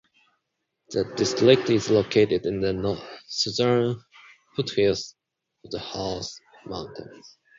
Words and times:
The 0.89 1.03
district 1.15 1.69
is 1.69 1.91
located 1.91 2.47
in 2.47 2.59
the 2.59 2.99
southern 3.27 4.01
foothills 4.55 5.15
of 5.63 5.69
the 5.69 5.77
Harz 5.77 6.39
mountains. 6.65 7.37